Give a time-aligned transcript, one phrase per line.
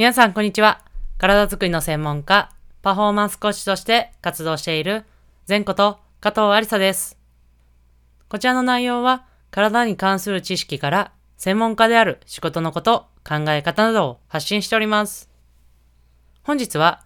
[0.00, 0.80] 皆さん、こんにちは。
[1.18, 5.04] 体づくりの専門家、パフォーマンスコーチとして活動している、
[5.46, 7.18] 前こと加藤ありさです。
[8.30, 15.28] こちらの内容は、体に関する知識から、専門家である仕事のこと、考え方などを発信しております。
[16.44, 17.02] 本日は、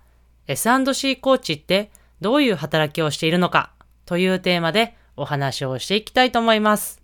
[0.47, 1.91] S&C コーチって
[2.21, 3.73] どういう働きをしているのか
[4.07, 7.03] というテーマでお話をしていきたいと思います。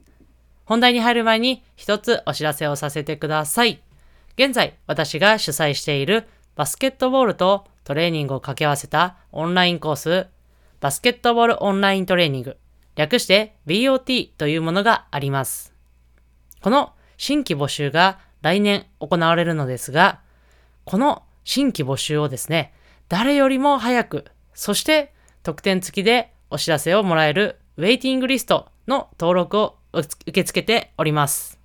[0.66, 3.82] 本題に入る前に一つお知らせをさせてください。
[4.42, 6.26] 現在、私が主催している
[6.56, 10.28] バスケットボールとトレーニングを掛け合わせたオンラインコース、
[10.80, 12.56] バスケットボールオンライントレーニング、
[12.96, 15.74] 略して BOT というものがあります。
[16.62, 20.22] この新規募集が来年行われるのですが、
[20.86, 22.72] この新規募集をですね、
[23.10, 25.12] 誰よりも早く、そして
[25.42, 31.60] 特典付きでお知らせをもらえるウェイティングリストの登録を受け付けております。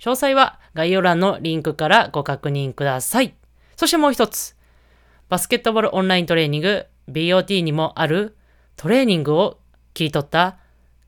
[0.00, 3.34] 詳細は概要欄のリンクからご確認ください。
[3.76, 4.56] そしてもう一つ、
[5.28, 8.36] バスケットボールオンライントレーニング BOT にもある
[8.76, 9.58] トレーニングを
[9.94, 10.58] 切り取った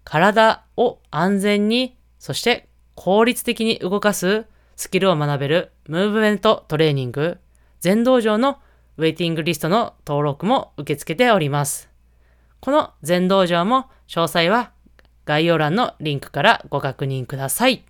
[0.04, 7.38] 体を安全に、そして効率的に動かすスキルを学べるムーブメントトレーニング
[7.80, 8.58] 全道場の
[8.96, 11.88] ウェイティングリストの登録も受け付けております。
[12.60, 14.72] この全道場も詳細は
[15.24, 17.84] 概要欄のリンクからご確認ください。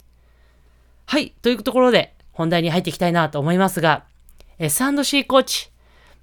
[1.08, 4.04] はい、というところで本題に入っていきたいなと思いますが、
[4.58, 5.70] S&C コーチ。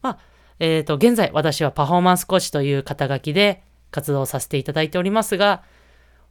[0.02, 0.18] まあ、
[0.60, 5.64] えっ、と、現在私はパフォーマンスコーチという肩書きで活動させていただいておりますが、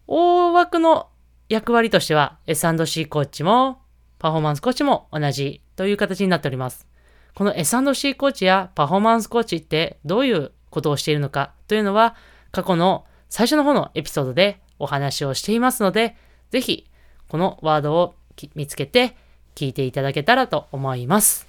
[0.07, 1.09] 大枠の
[1.49, 3.81] 役割としては S&C コーチも
[4.19, 6.87] パフォーマンスコーチも同じという形になっております。
[7.35, 12.17] この S&C コーチやパフォーマンスコーチってどういうことをしているのかというのは
[12.51, 16.17] 過去の最初の方のエピソードでお話をしていますので、
[16.51, 16.91] ぜひ
[17.29, 18.15] このワードを
[18.55, 19.17] 見つけて
[19.55, 21.47] 聞いていただけたらと思います。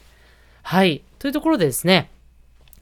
[0.62, 1.04] はい。
[1.20, 2.10] というところでですね、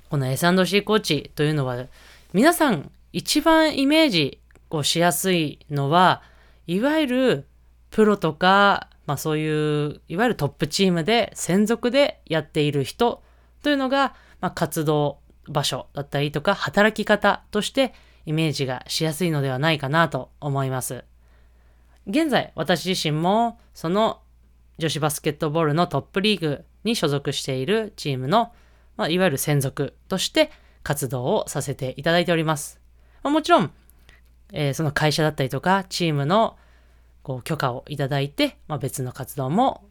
[0.09, 1.85] この S&C コーチというのは
[2.33, 6.21] 皆さん一番イメージをしやすいのは、
[6.67, 7.47] いわゆる
[7.89, 13.21] プロとか、まあそういう、いわゆるトップチームで専属でやっている人
[13.63, 17.93] というのが、まあ活動場所だったりとか働き方として
[18.25, 21.03] イメージがしやすいのではないかなと思います。
[22.07, 24.21] 現在、私自身もその
[24.77, 28.51] 女子バスケットボールのトップリーグに所属しているチームの、
[28.97, 30.51] まあ、いわゆる専属として
[30.83, 32.79] 活動をさせていただいております。
[33.23, 33.71] まあ、もちろん、
[34.53, 36.57] えーその会社だったりとかチームの
[37.23, 39.83] こう許可をいただいて、まあ、別の活動も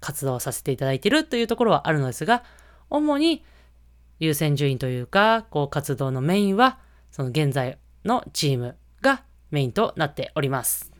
[0.00, 2.44] 活動させていただいているというところはあるのですが、
[2.90, 3.42] 主に
[4.20, 6.78] 優先順位というか、こう活動のメインは、
[7.10, 10.92] その現在のチームがメインとなっております。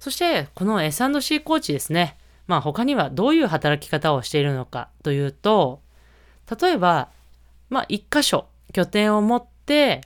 [0.00, 2.16] そして、この S&C コーチですね。
[2.46, 5.82] まあ他にはどういう働き方をしているのかというと、
[6.60, 7.10] 例えば、
[7.68, 10.00] まあ一箇所拠点を持って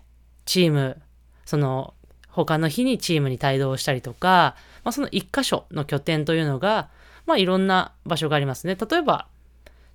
[0.44, 1.00] チーム、
[1.47, 1.94] その
[2.28, 6.91] 他の日にチームに帯同したりとか、まあその一箇所の拠点というのが、
[7.25, 8.75] まあいろんな場所がありますね。
[8.77, 9.28] 例えば、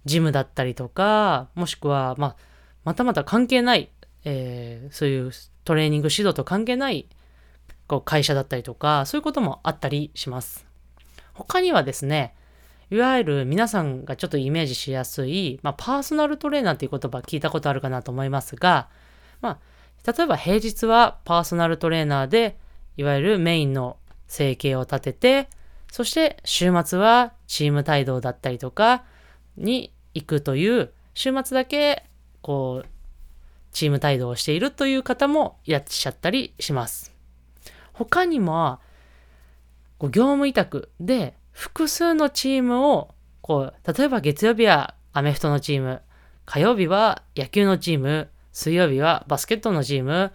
[0.05, 2.35] ジムだったりとか、もしくは、まあ、
[2.85, 3.89] またまた関係ない、
[4.23, 5.31] えーそういう
[5.65, 7.07] トレーニング指導と関係ない
[7.89, 10.65] こう会社だったりとか、そういうこともあったりします。
[11.33, 12.35] 他にはですね、
[12.91, 18.89] いわゆる皆さんがちょっとイメージしやすい、まあ、パーソナルトレーナーっていう言葉聞いたことあるかなと思いますが、
[19.41, 19.59] ま
[20.05, 22.57] あ、例えば平日はパーソナルトレーナーで、
[22.95, 25.49] いわゆるメインの生計を立てて、
[25.91, 29.03] そして週末はチーム帯同だったりとか
[29.57, 32.05] に行くという、週末だけ
[32.41, 32.87] こう、
[33.71, 37.18] チーム帯同をしているという方もいらっしゃったりします。
[38.05, 38.79] 他にも、
[39.97, 43.09] こう業務委託で複数のチームを、
[43.41, 46.01] こう、例えば月曜日はアメフトのチーム、
[46.45, 50.31] 火曜日は野球のチーム、水曜日はバスケットのチーム、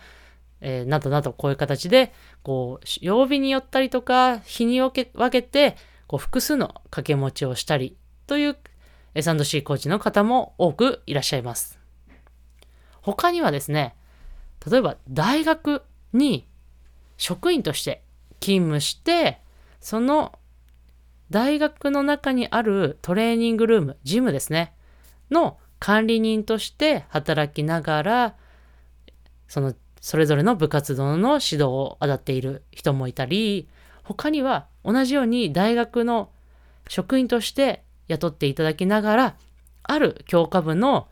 [0.61, 5.77] えーなどなどこういう形で、こう、曜日によったりとか、日に分け分けて、
[6.07, 8.59] こう、複数の掛け持ちをしたりという
[9.15, 11.79] S&C コーチの方も多くいらっしゃいます。
[13.00, 13.94] 他にはですね、
[14.71, 16.47] 例えば大学に
[17.16, 18.02] 職員として
[18.40, 19.40] 勤務して、
[19.81, 20.38] その
[21.31, 24.75] 大学の中にあるトレーニングルーム、ジムですね、
[25.31, 28.34] の管理人として働きながら、
[29.49, 33.69] そのそれぞれの部活動の指導を当たっている人もいたり、
[34.02, 36.31] 他には同じように大学の
[36.88, 39.37] 職員として雇っていただきながら、
[39.82, 41.08] ある教科部の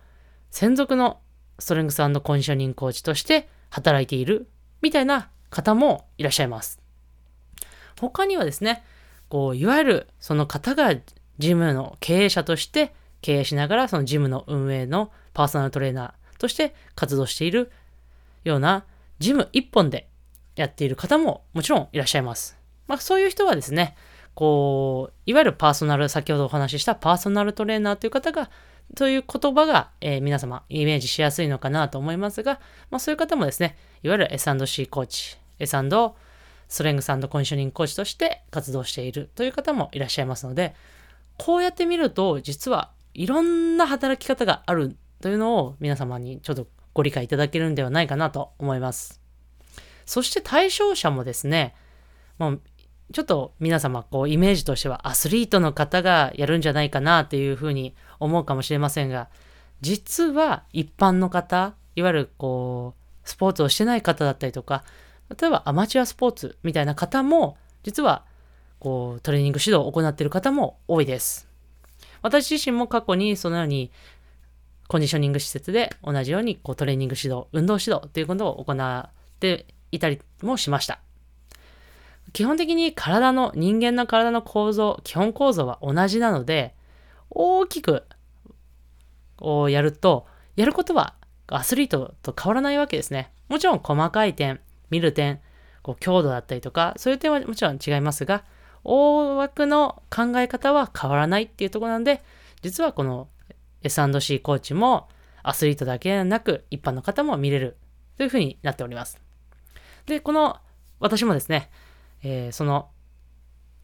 [0.51, 1.21] 専属の
[1.59, 4.49] ストレングスコンディショニングコーチとして働いている
[4.83, 6.81] みたいな方もいらっしゃいます。
[8.01, 8.83] 他にはですね、
[9.29, 10.95] こう、いわゆるその方が
[11.39, 17.71] ジムの経営者として経営しながらそのジムの運営のパーソナルトレーナーとして活動している
[18.45, 18.85] ような
[19.21, 20.09] ジム一本で
[20.57, 22.59] やっている方ももちろんいらっしゃいます。
[22.87, 23.97] まあそういう人はですね、
[24.35, 28.51] こう、いわゆるパーソナル、先ほどお話ししたパーソナルトレーナーという方が、
[28.97, 32.61] という言葉が、えー、皆様イメージしやすいのかなと思いますが、
[32.91, 35.77] まあそういう方もですね、いわゆる S&C コーチ、S&
[36.69, 40.75] ストレングスコンショニングコーチとして活動しているという方もいらっしゃいますので、
[41.39, 49.21] こうやって見ると、実はいろんな働き方があるというのを皆様にちょっとご理解いただけるんではないかなと思います。
[50.07, 51.75] そして対象者もですね、
[52.39, 52.61] もう
[53.13, 59.29] ちょっと皆様こうイメージとしてはアスリートの方がやるんじゃないかなっていうふうに思うかもしれませんが、
[59.81, 64.85] 実は一般の方、いわゆるこう、スポーツをしてない方だったりとか、
[65.39, 68.25] 例えばアマチュアスポーツみたいな方も、実は
[68.79, 71.49] こうトレーニング指導を行っている方も多いです。
[72.23, 73.91] 私自身も過去にそのように
[74.89, 81.01] コンディショニング施設で同じようにこうトレーニング指導、運動指導ということを行っていたりもしました。
[82.33, 86.75] 基本的に体の、人間の体の構造、基本構造は同じなので、
[87.31, 88.05] 大きく
[89.39, 90.27] をやると、
[90.57, 91.15] やることは
[91.47, 93.33] アスリートと変わらないわけですね。
[93.49, 94.61] もちろん細かい点、
[94.93, 95.41] 見る点、
[95.83, 98.45] こう強度だったりとか、そういう点はもちろん違いますが、
[98.85, 102.23] 大枠の考え方は変わらないっていうところなんで、
[102.61, 103.29] 実はこの
[103.83, 105.09] S&C コーチも
[105.43, 107.77] アスリートだけではなく一般の方も見れる
[108.19, 109.19] というふうになっております。
[110.07, 110.59] で、この
[111.01, 111.71] 私もですね、
[112.23, 112.89] えー、その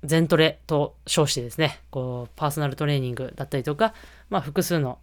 [0.04, 3.94] 全トレと称してですね、こう、パーソナルトレーニングだったりとか、
[4.30, 4.98] まあ、複数の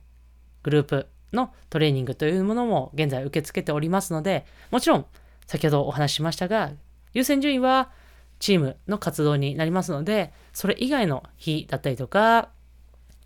[0.63, 5.05] グループのトレーニングというものも現在受け付けておりますので、もちろん、
[5.47, 6.71] 先ほどお話ししましたが、
[7.13, 7.91] 優先順位は
[8.39, 12.49] チームの活動になりますので、それ以外の日だったりとか、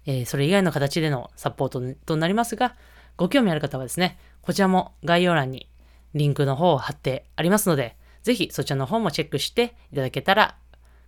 [0.06, 2.75] えー、それ以外の形でのサポートとなりますが、
[3.18, 5.69] ご興味ある方はですね、こちらも概要欄に
[6.13, 10.57] リンクの方を貼ってありますので、ぜひそちらの方もチェックしていただけたら、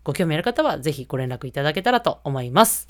[0.03, 2.87] ご興味ある方はぜひご連絡いただけたらと思います。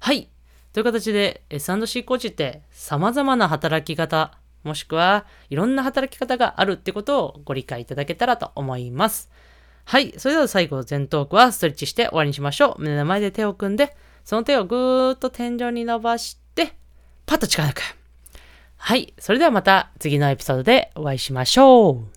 [0.00, 0.30] はい。
[0.72, 9.30] という形で S&C コーチって様々な働き方、もしくはいろんな働き方があるってことをご理解いただけたらと思います。
[9.84, 10.12] はい。
[10.18, 12.80] それでは最後、全トークはストレッチして終わりにしましょう。
[12.80, 16.72] 胸の前で手を組んで、その手をぐーっと天井に伸ばして、
[17.24, 17.82] パッと力抜く。
[18.76, 19.14] はい。
[19.18, 22.15] それではまた次のエピソードでお会いしましょう。